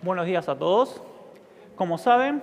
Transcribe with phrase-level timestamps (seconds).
[0.00, 1.02] Buenos días a todos.
[1.74, 2.40] Como saben,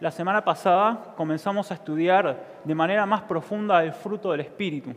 [0.00, 4.90] la semana pasada comenzamos a estudiar de manera más profunda el fruto del Espíritu.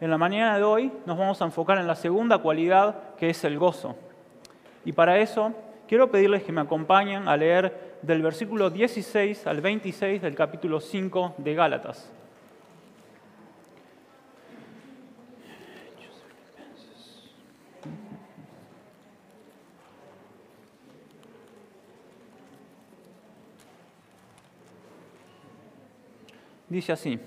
[0.00, 3.42] En la mañana de hoy nos vamos a enfocar en la segunda cualidad, que es
[3.42, 3.96] el gozo.
[4.84, 5.52] Y para eso
[5.88, 11.34] quiero pedirles que me acompañen a leer del versículo 16 al 26 del capítulo 5
[11.38, 12.12] de Gálatas.
[26.72, 27.20] Dice así,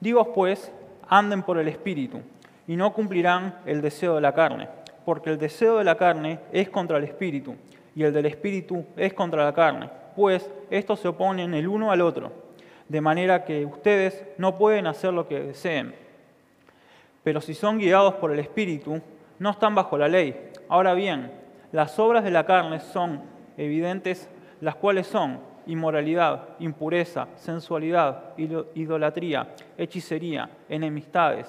[0.00, 0.72] digo pues,
[1.08, 2.22] anden por el Espíritu,
[2.66, 4.68] y no cumplirán el deseo de la carne,
[5.04, 7.54] porque el deseo de la carne es contra el Espíritu,
[7.94, 12.00] y el del Espíritu es contra la carne, pues estos se oponen el uno al
[12.00, 12.32] otro,
[12.88, 15.94] de manera que ustedes no pueden hacer lo que deseen.
[17.22, 19.00] Pero si son guiados por el Espíritu,
[19.38, 20.50] no están bajo la ley.
[20.68, 21.30] Ahora bien,
[21.70, 23.22] las obras de la carne son
[23.56, 24.28] evidentes,
[24.60, 28.36] las cuales son inmoralidad, impureza, sensualidad,
[28.74, 31.46] idolatría, hechicería, enemistades,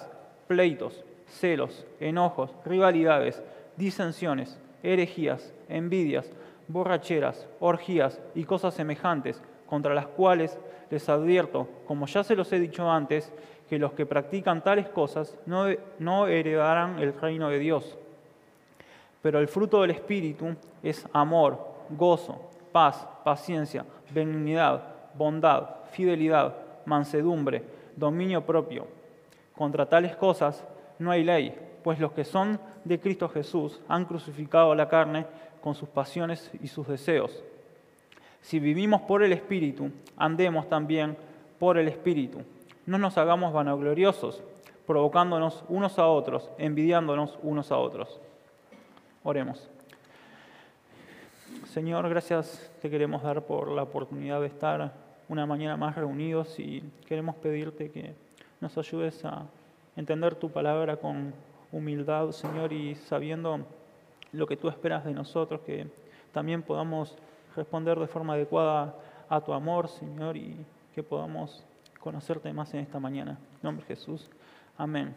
[0.48, 3.42] pleitos, celos, enojos, rivalidades,
[3.78, 6.32] disensiones, herejías, envidias,
[6.68, 10.60] borracheras, orgías y cosas semejantes, contra las cuales
[10.92, 13.34] les advierto, como ya se los he dicho antes,
[13.68, 15.66] que los que practican tales cosas no,
[15.98, 17.98] no heredarán el reino de Dios.
[19.24, 21.58] Pero el fruto del Espíritu es amor,
[21.90, 24.82] gozo, paz, paciencia, benignidad,
[25.16, 26.56] bondad, fidelidad,
[26.86, 27.64] mansedumbre,
[27.96, 28.88] dominio propio.
[29.56, 30.64] Contra tales cosas
[31.00, 35.26] no hay ley, pues los que son de Cristo Jesús han crucificado la carne
[35.62, 37.44] con sus pasiones y sus deseos.
[38.42, 41.16] Si vivimos por el Espíritu, andemos también
[41.60, 42.42] por el Espíritu.
[42.86, 44.42] No nos hagamos vanagloriosos,
[44.88, 48.20] provocándonos unos a otros, envidiándonos unos a otros.
[49.24, 49.70] Oremos.
[51.72, 54.92] Señor, gracias te queremos dar por la oportunidad de estar
[55.30, 58.14] una mañana más reunidos y queremos pedirte que
[58.60, 59.46] nos ayudes a
[59.96, 61.34] entender tu palabra con
[61.72, 63.62] humildad, Señor, y sabiendo
[64.34, 65.88] lo que tú esperas de nosotros, que
[66.34, 67.18] también podamos
[67.56, 68.94] responder de forma adecuada
[69.30, 70.58] a tu amor, Señor, y
[70.94, 71.64] que podamos
[72.02, 73.38] conocerte más en esta mañana.
[73.54, 74.30] En nombre de Jesús.
[74.78, 75.16] Amén.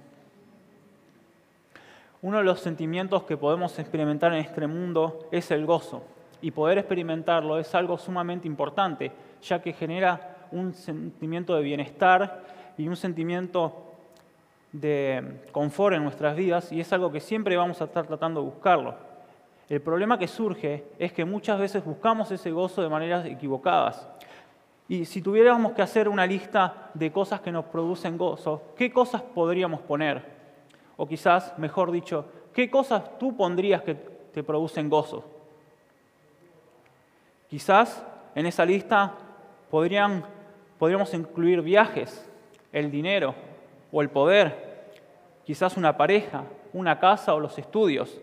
[2.23, 6.15] Uno de los sentimientos que podemos experimentar en este mundo es el gozo
[6.45, 9.11] y poder experimentarlo es algo sumamente importante,
[9.41, 12.43] ya que genera un sentimiento de bienestar
[12.77, 13.95] y un sentimiento
[14.71, 18.51] de confort en nuestras vidas y es algo que siempre vamos a estar tratando de
[18.51, 18.95] buscarlo.
[19.71, 24.07] El problema que surge es que muchas veces buscamos ese gozo de maneras equivocadas.
[24.87, 29.23] Y si tuviéramos que hacer una lista de cosas que nos producen gozo, ¿qué cosas
[29.23, 30.23] podríamos poner?
[30.99, 35.34] O quizás, mejor dicho, ¿qué cosas tú pondrías que te producen gozo?
[37.49, 39.13] Quizás en esa lista
[39.71, 42.29] podríamos incluir viajes,
[42.73, 43.35] el dinero
[43.93, 44.75] o el poder,
[45.45, 48.21] quizás una pareja, una casa o los estudios.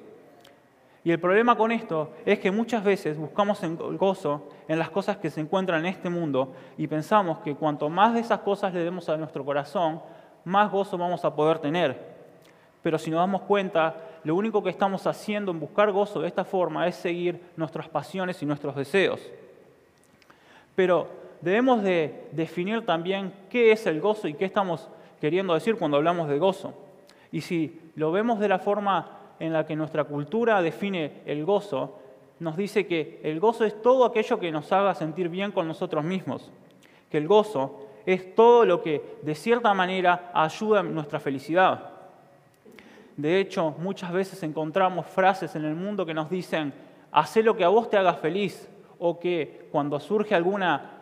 [1.04, 5.18] Y el problema con esto es que muchas veces buscamos el gozo en las cosas
[5.18, 8.84] que se encuentran en este mundo y pensamos que cuanto más de esas cosas le
[8.84, 10.02] demos a nuestro corazón,
[10.44, 12.12] más gozo vamos a poder tener.
[12.84, 16.44] Pero si nos damos cuenta, lo único que estamos haciendo en buscar gozo de esta
[16.44, 19.20] forma es seguir nuestras pasiones y nuestros deseos.
[20.76, 21.08] Pero
[21.42, 24.88] debemos de definir también qué es el gozo y qué estamos
[25.20, 26.74] queriendo decir cuando hablamos de gozo.
[27.32, 31.98] Y si lo vemos de la forma en la que nuestra cultura define el gozo,
[32.40, 36.04] nos dice que el gozo es todo aquello que nos haga sentir bien con nosotros
[36.04, 36.52] mismos,
[37.10, 42.01] que el gozo es todo lo que de cierta manera ayuda a nuestra felicidad.
[43.18, 46.74] De hecho, muchas veces encontramos frases en el mundo que nos dicen,
[47.12, 51.02] haz lo que a vos te haga feliz, o que cuando surge alguna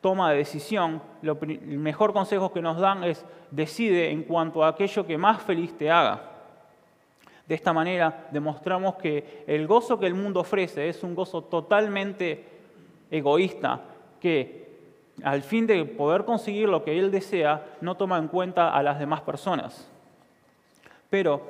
[0.00, 5.06] toma de decisión, el mejor consejo que nos dan es decide en cuanto a aquello
[5.06, 6.32] que más feliz te haga.
[7.46, 12.44] De esta manera demostramos que el gozo que el mundo ofrece es un gozo totalmente
[13.10, 13.82] egoísta,
[14.20, 14.66] que
[15.22, 18.98] al fin de poder conseguir lo que él desea, no toma en cuenta a las
[18.98, 19.88] demás personas.
[21.10, 21.40] Pero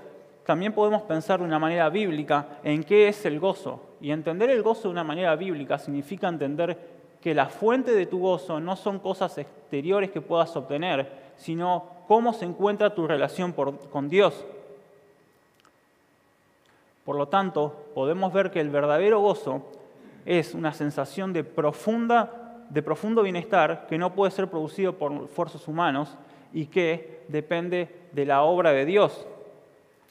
[0.45, 3.81] también podemos pensar de una manera bíblica en qué es el gozo.
[4.01, 6.79] Y entender el gozo de una manera bíblica significa entender
[7.21, 12.33] que la fuente de tu gozo no son cosas exteriores que puedas obtener, sino cómo
[12.33, 14.45] se encuentra tu relación con Dios.
[17.05, 19.63] Por lo tanto, podemos ver que el verdadero gozo
[20.25, 25.69] es una sensación de, profunda, de profundo bienestar que no puede ser producido por esfuerzos
[25.69, 26.17] humanos
[26.53, 29.27] y que depende de la obra de Dios.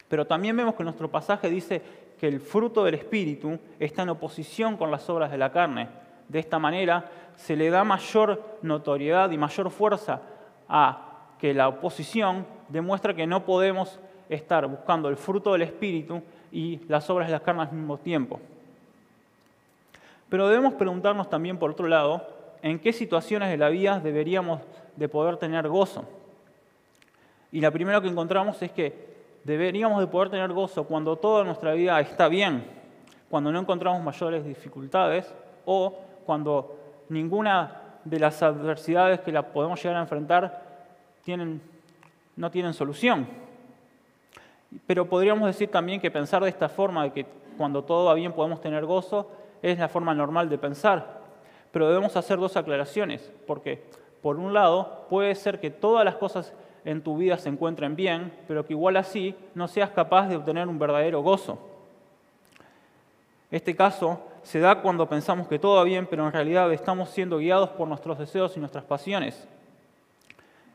[0.07, 1.81] Pero también vemos que nuestro pasaje dice
[2.19, 5.89] que el fruto del Espíritu está en oposición con las obras de la carne.
[6.29, 10.21] De esta manera se le da mayor notoriedad y mayor fuerza
[10.69, 13.99] a que la oposición demuestra que no podemos
[14.29, 18.39] estar buscando el fruto del Espíritu y las obras de la carne al mismo tiempo.
[20.29, 22.25] Pero debemos preguntarnos también, por otro lado,
[22.61, 24.61] en qué situaciones de la vida deberíamos
[24.95, 26.05] de poder tener gozo.
[27.51, 29.14] Y la primera que encontramos es que
[29.45, 32.65] deberíamos de poder tener gozo cuando toda nuestra vida está bien,
[33.29, 35.33] cuando no encontramos mayores dificultades
[35.65, 36.75] o cuando
[37.09, 40.63] ninguna de las adversidades que la podemos llegar a enfrentar
[42.35, 43.27] no tienen solución.
[44.87, 47.25] Pero podríamos decir también que pensar de esta forma, de que
[47.57, 49.31] cuando todo va bien podemos tener gozo,
[49.61, 51.21] es la forma normal de pensar.
[51.71, 53.83] Pero debemos hacer dos aclaraciones, porque
[54.21, 56.53] por un lado puede ser que todas las cosas
[56.85, 60.67] en tu vida se encuentren bien, pero que igual así no seas capaz de obtener
[60.67, 61.57] un verdadero gozo.
[63.49, 67.39] Este caso se da cuando pensamos que todo va bien, pero en realidad estamos siendo
[67.39, 69.47] guiados por nuestros deseos y nuestras pasiones.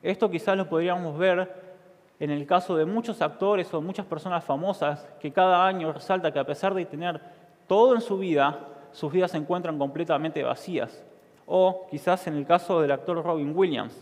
[0.03, 1.71] Esto quizás lo podríamos ver
[2.19, 6.39] en el caso de muchos actores o muchas personas famosas que cada año resalta que
[6.41, 7.21] a pesar de tener
[7.69, 8.59] todo en su vida,
[8.91, 11.05] sus vidas se encuentran completamente vacías.
[11.47, 13.97] O quizás en el caso del actor Robin Williams,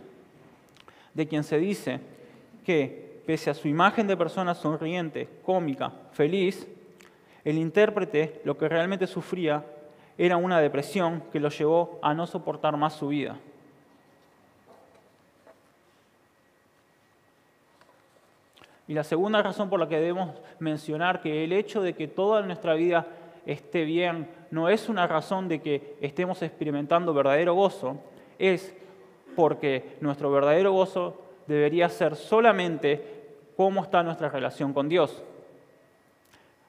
[1.18, 1.98] de quien se dice
[2.64, 6.68] que, pese a su imagen de persona sonriente, cómica, feliz,
[7.44, 9.64] el intérprete lo que realmente sufría
[10.16, 13.36] era una depresión que lo llevó a no soportar más su vida.
[18.86, 22.42] Y la segunda razón por la que debemos mencionar que el hecho de que toda
[22.42, 23.08] nuestra vida
[23.44, 27.96] esté bien no es una razón de que estemos experimentando verdadero gozo,
[28.38, 28.72] es
[29.38, 35.22] porque nuestro verdadero gozo debería ser solamente cómo está nuestra relación con Dios.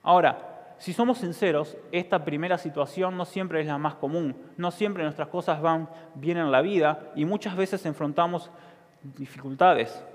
[0.03, 5.01] Ahora, si somos sinceros, esta primera situación no siempre es la más común, no siempre
[5.01, 8.51] nuestras cosas van bien en la vida y muchas veces enfrentamos
[9.01, 10.05] dificultades.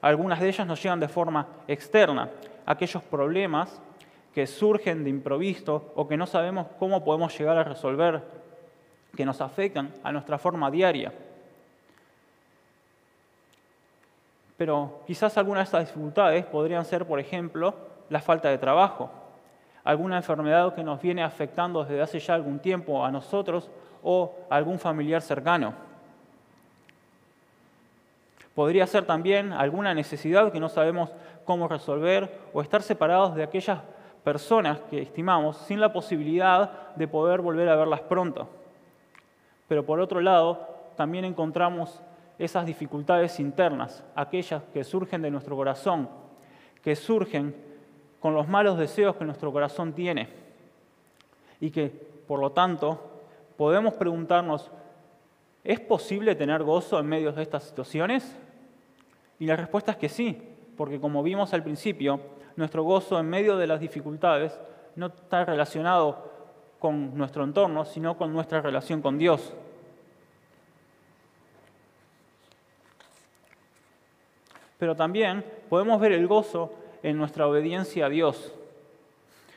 [0.00, 2.30] Algunas de ellas nos llegan de forma externa,
[2.64, 3.82] aquellos problemas
[4.32, 8.22] que surgen de improviso o que no sabemos cómo podemos llegar a resolver,
[9.16, 11.12] que nos afectan a nuestra forma diaria.
[14.56, 17.74] Pero quizás algunas de estas dificultades podrían ser, por ejemplo,
[18.08, 19.10] la falta de trabajo,
[19.82, 23.70] alguna enfermedad que nos viene afectando desde hace ya algún tiempo a nosotros
[24.02, 25.74] o algún familiar cercano.
[28.54, 31.10] Podría ser también alguna necesidad que no sabemos
[31.44, 33.80] cómo resolver o estar separados de aquellas
[34.22, 38.48] personas que estimamos sin la posibilidad de poder volver a verlas pronto.
[39.68, 42.00] Pero por otro lado, también encontramos
[42.38, 46.08] esas dificultades internas, aquellas que surgen de nuestro corazón,
[46.82, 47.54] que surgen
[48.20, 50.28] con los malos deseos que nuestro corazón tiene
[51.60, 51.88] y que,
[52.26, 52.98] por lo tanto,
[53.56, 54.70] podemos preguntarnos,
[55.62, 58.36] ¿es posible tener gozo en medio de estas situaciones?
[59.38, 60.42] Y la respuesta es que sí,
[60.76, 62.20] porque como vimos al principio,
[62.56, 64.58] nuestro gozo en medio de las dificultades
[64.96, 66.32] no está relacionado
[66.78, 69.54] con nuestro entorno, sino con nuestra relación con Dios.
[74.84, 76.70] Pero también podemos ver el gozo
[77.02, 78.52] en nuestra obediencia a Dios.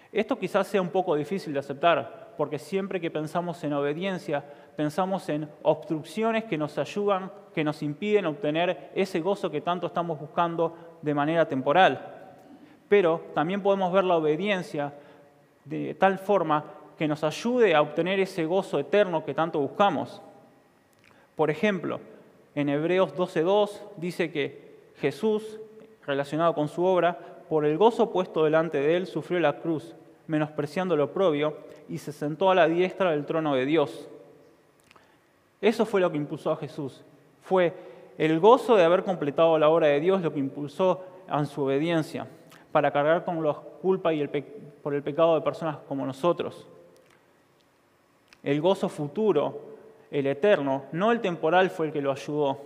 [0.10, 4.42] Esto quizás sea un poco difícil de aceptar, porque siempre que pensamos en obediencia,
[4.78, 10.18] pensamos en obstrucciones que nos ayudan, que nos impiden obtener ese gozo que tanto estamos
[10.18, 12.40] buscando de manera temporal.
[12.88, 14.94] Pero también podemos ver la obediencia
[15.66, 16.64] de tal forma
[16.98, 20.22] que nos ayude a obtener ese gozo eterno que tanto buscamos.
[21.36, 22.00] Por ejemplo,
[22.56, 24.67] en Hebreos 12.2 dice que
[25.00, 25.60] Jesús,
[26.06, 27.18] relacionado con su obra,
[27.50, 29.96] por el gozo puesto delante de él, sufrió la cruz,
[30.28, 34.10] menospreciando lo propio, y se sentó a la diestra del trono de Dios.
[35.62, 37.04] Eso fue lo que impulsó a Jesús.
[37.42, 37.74] Fue
[38.18, 42.28] el gozo de haber completado la obra de Dios lo que impulsó a su obediencia,
[42.72, 44.30] para cargar con la culpa y el
[44.82, 46.68] por el pecado de personas como nosotros.
[48.44, 49.62] El gozo futuro,
[50.12, 52.58] el eterno, no el temporal, fue el que lo ayudó.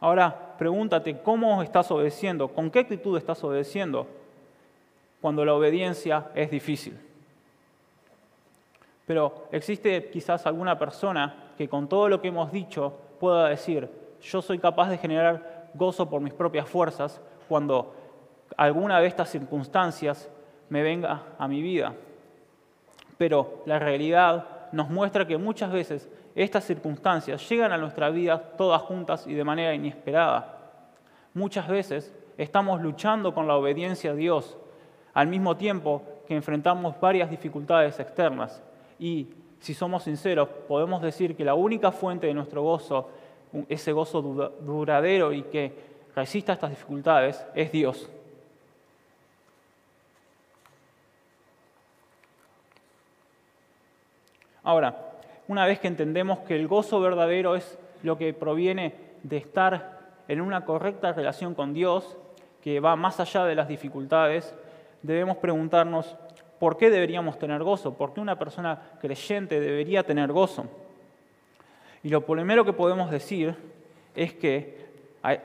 [0.00, 4.06] Ahora, pregúntate cómo estás obedeciendo, con qué actitud estás obedeciendo
[5.20, 6.98] cuando la obediencia es difícil.
[9.06, 13.88] Pero existe quizás alguna persona que con todo lo que hemos dicho pueda decir,
[14.20, 17.94] yo soy capaz de generar gozo por mis propias fuerzas cuando
[18.56, 20.28] alguna de estas circunstancias
[20.68, 21.94] me venga a mi vida.
[23.16, 28.82] Pero la realidad nos muestra que muchas veces estas circunstancias llegan a nuestra vida todas
[28.82, 30.58] juntas y de manera inesperada.
[31.32, 34.58] Muchas veces estamos luchando con la obediencia a Dios,
[35.14, 38.62] al mismo tiempo que enfrentamos varias dificultades externas
[38.98, 39.28] y,
[39.60, 43.08] si somos sinceros, podemos decir que la única fuente de nuestro gozo,
[43.70, 45.72] ese gozo duradero y que
[46.14, 48.10] resista estas dificultades, es Dios.
[54.62, 55.05] Ahora,
[55.48, 60.40] una vez que entendemos que el gozo verdadero es lo que proviene de estar en
[60.40, 62.16] una correcta relación con Dios,
[62.62, 64.54] que va más allá de las dificultades,
[65.02, 66.16] debemos preguntarnos
[66.58, 70.66] por qué deberíamos tener gozo, por qué una persona creyente debería tener gozo.
[72.02, 73.54] Y lo primero que podemos decir
[74.14, 74.86] es que,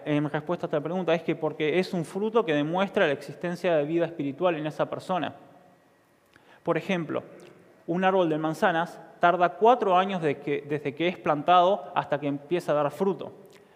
[0.06, 3.76] en respuesta a esta pregunta, es que porque es un fruto que demuestra la existencia
[3.76, 5.36] de vida espiritual en esa persona.
[6.64, 7.24] Por ejemplo,
[7.88, 12.76] un árbol de manzanas tarda cuatro años desde que es plantado hasta que empieza a
[12.76, 13.32] dar fruto.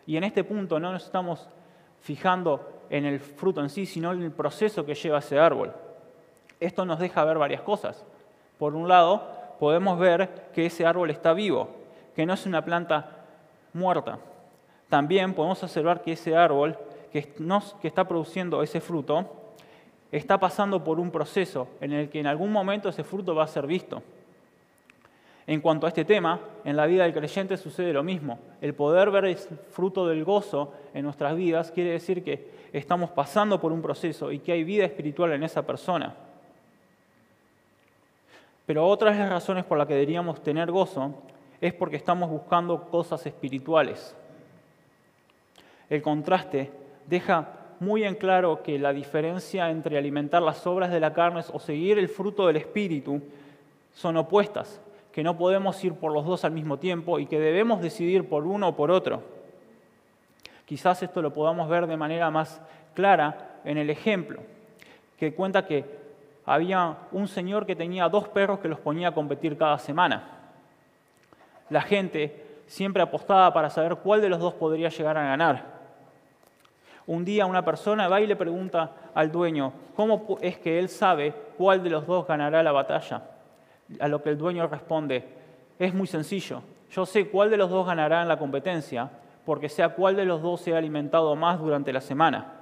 [0.06, 1.48] Y en este punto no nos estamos
[2.02, 5.74] fijando en el fruto en sí, sino en el proceso que lleva ese árbol.
[6.60, 8.04] Esto nos deja ver varias cosas.
[8.58, 9.24] Por un lado,
[9.60, 11.70] podemos ver que ese árbol está vivo,
[12.16, 13.26] que no es una planta
[13.74, 14.20] muerta.
[14.90, 16.78] También podemos observar que ese árbol
[17.12, 17.34] que,
[17.84, 19.26] está produciendo ese fruto
[20.12, 23.48] está pasando por un proceso en el que en algún momento ese fruto va a
[23.48, 24.04] ser visto.
[25.48, 28.40] En cuanto a este tema, en la vida del creyente sucede lo mismo.
[28.62, 33.62] El poder ver el fruto del gozo en nuestras vidas quiere decir que estamos pasando
[33.62, 36.16] por un proceso y que hay vida espiritual en esa persona.
[38.66, 41.14] Pero otra de las razones por las que deberíamos tener gozo
[41.62, 44.16] es porque estamos buscando cosas espirituales.
[45.92, 46.72] El contraste
[47.06, 47.50] deja
[47.80, 52.00] muy en claro que la diferencia entre alimentar las obras de la carne o seguir
[52.00, 53.22] el fruto del espíritu
[53.94, 54.82] son opuestas
[55.16, 58.46] que no podemos ir por los dos al mismo tiempo y que debemos decidir por
[58.46, 59.24] uno o por otro.
[60.66, 62.62] Quizás esto lo podamos ver de manera más
[62.94, 64.42] clara en el ejemplo,
[65.18, 65.86] que cuenta que
[66.46, 70.52] había un señor que tenía dos perros que los ponía a competir cada semana.
[71.70, 75.64] La gente siempre apostaba para saber cuál de los dos podría llegar a ganar.
[77.08, 81.34] Un día una persona va y le pregunta al dueño, ¿cómo es que él sabe
[81.58, 83.30] cuál de los dos ganará la batalla?
[84.00, 85.24] A lo que el dueño responde,
[85.78, 86.62] es muy sencillo,
[86.92, 89.10] yo sé cuál de los dos ganará en la competencia,
[89.46, 92.54] porque sea cuál de los dos se ha alimentado más durante la semana.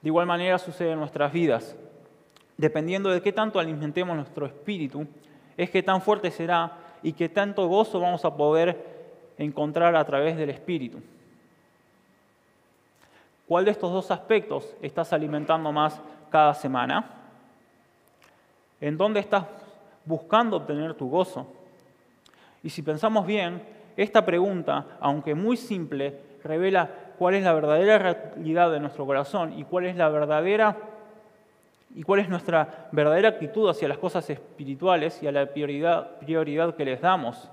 [0.00, 1.76] De igual manera sucede en nuestras vidas.
[2.56, 5.06] Dependiendo de qué tanto alimentemos nuestro espíritu,
[5.56, 10.36] es que tan fuerte será y qué tanto gozo vamos a poder encontrar a través
[10.36, 11.00] del espíritu.
[13.46, 17.10] ¿Cuál de estos dos aspectos estás alimentando más cada semana?
[18.80, 19.44] ¿En dónde estás
[20.06, 21.46] buscando obtener tu gozo.
[22.62, 23.62] Y si pensamos bien,
[23.96, 29.64] esta pregunta, aunque muy simple, revela cuál es la verdadera realidad de nuestro corazón y
[29.64, 30.76] cuál es la verdadera
[31.94, 36.74] y cuál es nuestra verdadera actitud hacia las cosas espirituales y a la prioridad, prioridad
[36.74, 37.48] que les damos.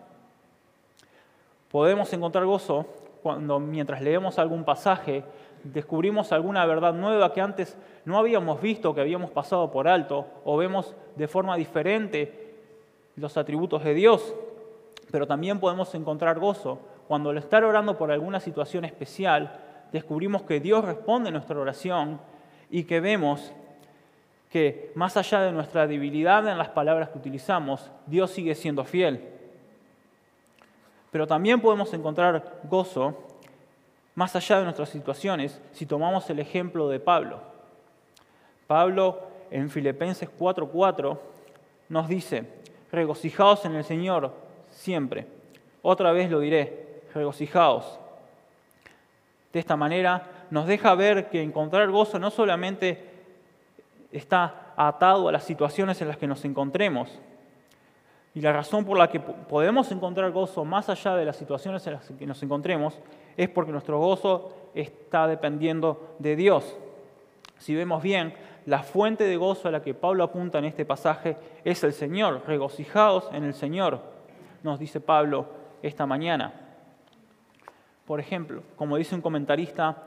[1.72, 2.86] Podemos encontrar gozo
[3.22, 5.24] cuando mientras leemos algún pasaje
[5.64, 10.58] descubrimos alguna verdad nueva que antes no habíamos visto, que habíamos pasado por alto, o
[10.58, 12.43] vemos de forma diferente
[13.16, 14.34] los atributos de Dios.
[15.12, 19.60] Pero también podemos encontrar gozo cuando al estar orando por alguna situación especial,
[19.92, 22.20] descubrimos que Dios responde a nuestra oración
[22.70, 23.54] y que vemos
[24.50, 29.30] que más allá de nuestra debilidad en las palabras que utilizamos, Dios sigue siendo fiel.
[31.12, 33.16] Pero también podemos encontrar gozo
[34.16, 37.40] más allá de nuestras situaciones, si tomamos el ejemplo de Pablo.
[38.68, 41.18] Pablo en Filipenses 4:4
[41.90, 42.46] nos dice,
[42.94, 44.32] regocijaos en el Señor
[44.70, 45.28] siempre.
[45.82, 48.00] Otra vez lo diré, regocijaos.
[49.52, 53.10] De esta manera nos deja ver que encontrar gozo no solamente
[54.12, 57.20] está atado a las situaciones en las que nos encontremos,
[58.36, 61.94] y la razón por la que podemos encontrar gozo más allá de las situaciones en
[61.94, 63.00] las que nos encontremos
[63.38, 66.76] es porque nuestro gozo está dependiendo de Dios.
[67.60, 68.34] Si vemos bien,
[68.66, 72.44] la fuente de gozo a la que Pablo apunta en este pasaje es el Señor.
[72.48, 74.00] Regocijaos en el Señor,
[74.64, 75.46] nos dice Pablo
[75.82, 76.54] esta mañana.
[78.06, 79.98] Por ejemplo, como dice un comentarista,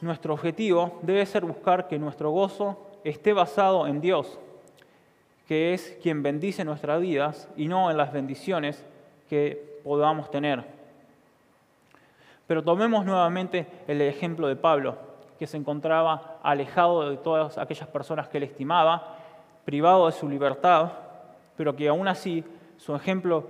[0.00, 4.38] nuestro objetivo debe ser buscar que nuestro gozo esté basado en Dios,
[5.46, 8.84] que es quien bendice nuestras vidas y no en las bendiciones
[9.28, 10.64] que podamos tener.
[12.46, 14.96] Pero tomemos nuevamente el ejemplo de Pablo,
[15.38, 19.16] que se encontraba alejado de todas aquellas personas que él estimaba,
[19.64, 20.92] privado de su libertad,
[21.56, 22.44] pero que aún así
[22.76, 23.44] su ejemplo,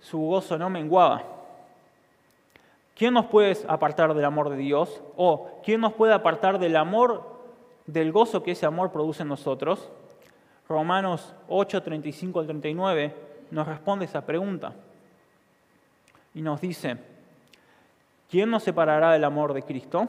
[0.00, 1.22] su gozo no menguaba.
[2.94, 5.02] ¿Quién nos puede apartar del amor de Dios?
[5.16, 7.36] ¿O quién nos puede apartar del amor
[7.86, 9.88] del gozo que ese amor produce en nosotros,
[10.68, 13.14] Romanos 8, 35 al 39
[13.50, 14.72] nos responde esa pregunta
[16.34, 16.98] y nos dice,
[18.28, 20.08] ¿quién nos separará del amor de Cristo?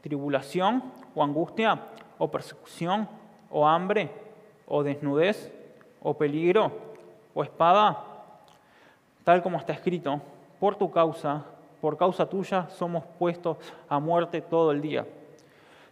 [0.00, 0.84] ¿Tribulación
[1.18, 1.78] o angustia
[2.18, 3.08] o persecución
[3.50, 4.10] o hambre
[4.66, 5.50] o desnudez
[6.00, 6.70] o peligro
[7.34, 7.98] o espada?
[9.24, 10.22] Tal como está escrito,
[10.60, 11.44] por tu causa,
[11.80, 13.58] por causa tuya, somos puestos
[13.88, 15.06] a muerte todo el día.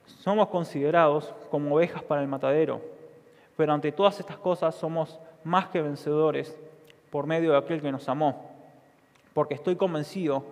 [0.06, 2.80] Somos considerados como ovejas para el matadero,
[3.56, 6.56] pero ante todas estas cosas somos más que vencedores
[7.10, 8.50] por medio de aquel que nos amó,
[9.34, 10.44] porque estoy convencido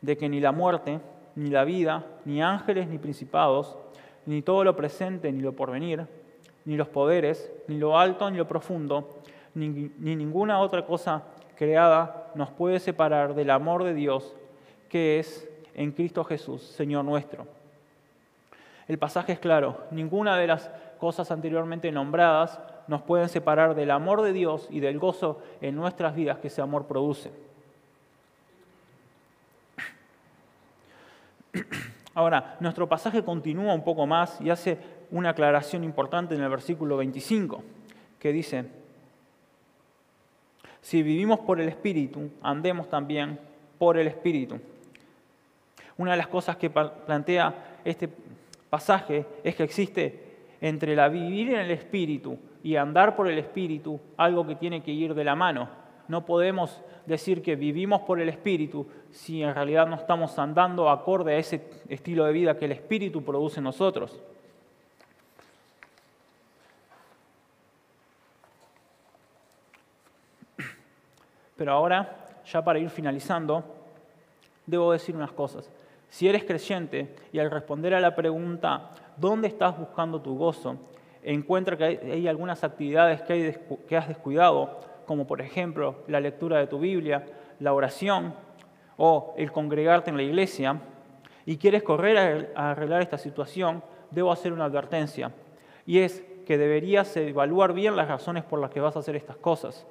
[0.00, 1.00] de que ni la muerte,
[1.34, 3.76] ni la vida, ni ángeles, ni principados,
[4.26, 6.06] ni todo lo presente, ni lo porvenir,
[6.64, 9.08] ni los poderes, ni lo alto, ni lo profundo,
[9.54, 11.24] ni, ni ninguna otra cosa
[11.56, 14.34] creada nos puede separar del amor de Dios
[14.88, 17.46] que es en Cristo Jesús, Señor nuestro.
[18.88, 24.22] El pasaje es claro, ninguna de las cosas anteriormente nombradas nos pueden separar del amor
[24.22, 27.30] de Dios y del gozo en nuestras vidas que ese amor produce.
[32.14, 34.78] Ahora, nuestro pasaje continúa un poco más y hace
[35.10, 37.62] una aclaración importante en el versículo 25,
[38.18, 38.66] que dice,
[40.80, 43.38] si vivimos por el Espíritu, andemos también
[43.78, 44.60] por el Espíritu.
[45.96, 48.08] Una de las cosas que plantea este
[48.68, 54.00] pasaje es que existe entre la vivir en el Espíritu y andar por el Espíritu
[54.16, 55.81] algo que tiene que ir de la mano.
[56.12, 61.32] No podemos decir que vivimos por el Espíritu si en realidad no estamos andando acorde
[61.32, 64.20] a ese estilo de vida que el Espíritu produce en nosotros.
[71.56, 73.64] Pero ahora, ya para ir finalizando,
[74.66, 75.70] debo decir unas cosas.
[76.10, 80.76] Si eres creyente y al responder a la pregunta, ¿dónde estás buscando tu gozo?
[81.22, 86.78] Encuentra que hay, algunas actividades que, has descuidado, como por ejemplo la lectura de tu
[86.78, 87.24] Biblia,
[87.60, 88.34] la oración
[88.96, 90.80] o el congregarte en la iglesia,
[91.44, 95.32] y quieres correr a arreglar esta situación, debo hacer una advertencia.
[95.86, 99.36] Y es que deberías evaluar bien las razones por las que vas a hacer estas
[99.36, 99.86] cosas.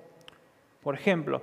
[0.82, 1.42] Por ejemplo,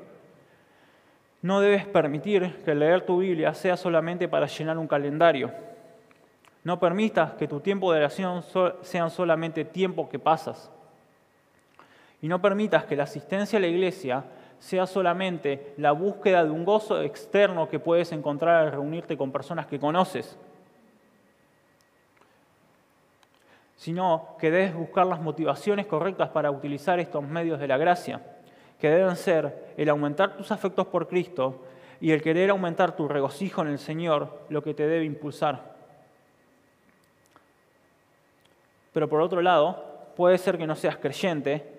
[1.43, 5.53] no debes permitir que leer tu Biblia sea solamente para llenar un calendario.
[6.65, 8.43] No permitas que tu tiempo de oración
[8.83, 10.71] sean solamente tiempo que pasas.
[12.21, 14.25] Y no permitas que la asistencia a la iglesia
[14.59, 19.67] sea solamente la búsqueda de un gozo externo que puedes encontrar al reunirte con personas
[19.67, 20.37] que conoces,
[23.77, 28.21] sino que debes buscar las motivaciones correctas para utilizar estos medios de la gracia
[28.81, 31.63] que deben ser el aumentar tus afectos por Cristo
[32.01, 35.77] y el querer aumentar tu regocijo en el Señor, lo que te debe impulsar.
[38.93, 41.78] Pero por otro lado, puede ser que no seas creyente,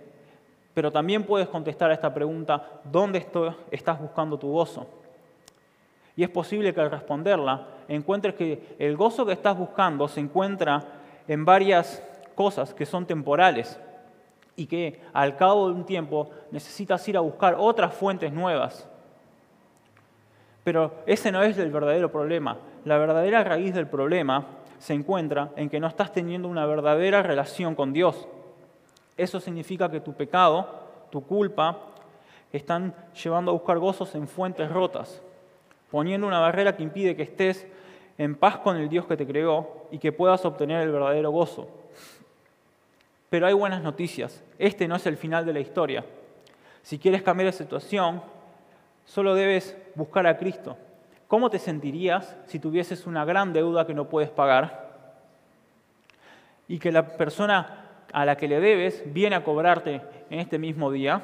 [0.80, 3.28] pero también puedes contestar a esta pregunta, ¿dónde
[3.70, 4.88] estás buscando tu gozo?
[6.16, 10.82] Y es posible que al responderla encuentres que el gozo que estás buscando se encuentra
[11.28, 12.02] en varias
[12.34, 13.78] cosas que son temporales
[14.56, 18.88] y que al cabo de un tiempo necesitas ir a buscar otras fuentes nuevas.
[20.64, 22.56] Pero ese no es el verdadero problema.
[22.86, 24.46] La verdadera raíz del problema
[24.78, 28.30] se encuentra en que no estás teniendo una verdadera relación con Dios.
[29.20, 30.66] Eso significa que tu pecado,
[31.10, 31.78] tu culpa,
[32.54, 35.22] están llevando a buscar gozos en fuentes rotas,
[35.92, 37.68] poniendo una barrera que impide que estés
[38.18, 41.68] en paz con el Dios que te creó y que puedas obtener el verdadero gozo.
[43.30, 44.42] Pero hay buenas noticias.
[44.58, 46.06] Este no es el final de la historia.
[46.82, 48.22] Si quieres cambiar la situación,
[49.04, 50.78] solo debes buscar a Cristo.
[51.28, 54.96] ¿Cómo te sentirías si tuvieses una gran deuda que no puedes pagar?
[56.70, 60.92] Y que la persona a la que le debes viene a cobrarte en este mismo
[60.92, 61.22] día.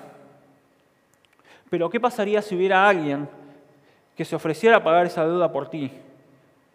[1.70, 3.28] Pero ¿qué pasaría si hubiera alguien
[4.16, 5.92] que se ofreciera a pagar esa deuda por ti?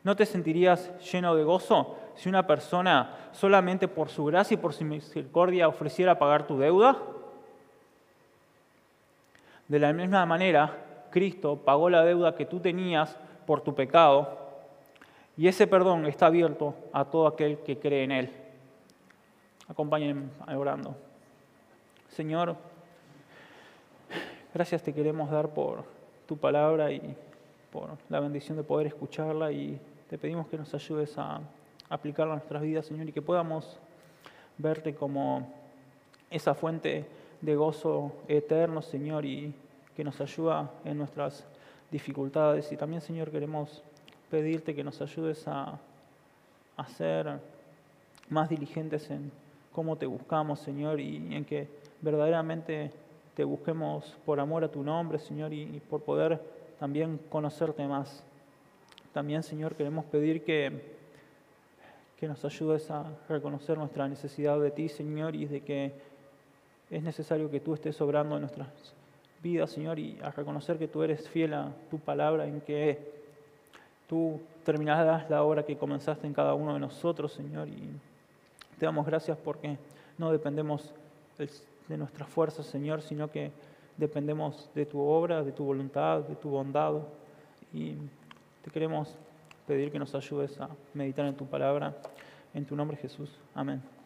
[0.03, 1.97] ¿No te sentirías lleno de gozo?
[2.21, 6.99] si una persona solamente por su gracia y por su misericordia ofreciera pagar tu deuda?
[9.69, 10.77] De la misma manera,
[11.11, 14.39] Cristo pagó la deuda que tú tenías por tu pecado
[15.35, 18.31] y ese perdón está abierto a todo aquel que cree en Él.
[19.71, 20.97] Acompáñenme orando.
[22.09, 22.57] Señor,
[24.53, 25.85] gracias te queremos dar por
[26.27, 27.17] tu palabra y
[27.71, 31.41] por la bendición de poder escucharla y te pedimos que nos ayudes a
[31.89, 33.79] aplicarlo a nuestras vidas, Señor, y que podamos
[34.59, 35.49] verte como
[36.31, 37.07] esa fuente
[37.41, 39.55] de gozo eterno, Señor, y
[39.95, 41.47] que nos ayuda en nuestras
[41.93, 42.73] dificultades.
[42.73, 43.85] Y también, Señor, queremos
[44.31, 45.79] pedirte que nos ayudes a,
[46.77, 47.39] a ser
[48.29, 49.31] más diligentes en
[49.73, 51.69] cómo te buscamos, Señor, y en que
[52.01, 52.91] verdaderamente
[53.35, 56.41] te busquemos por amor a tu nombre, Señor, y, por poder
[56.79, 58.23] también conocerte más.
[59.13, 60.99] También, Señor, queremos pedir que,
[62.19, 65.93] que nos ayudes a reconocer nuestra necesidad de ti, Señor, y de que
[66.91, 68.69] es necesario que tú estés obrando en nuestras
[69.43, 72.99] vidas, Señor, y a reconocer que tú eres fiel a tu palabra, en que
[74.09, 77.69] tú terminarás la obra que comenzaste en cada uno de nosotros, Señor,
[78.81, 79.77] te damos gracias porque
[80.17, 80.95] no dependemos
[81.37, 83.53] de nuestras fuerzas, Señor, sino que
[83.99, 86.95] dependemos de tu obra, de tu voluntad, de tu bondad.
[87.75, 87.97] Y
[88.63, 89.19] te queremos
[89.67, 91.95] pedir que nos ayudes a meditar en tu palabra.
[92.55, 93.39] En tu nombre, Jesús.
[93.55, 94.00] Amén.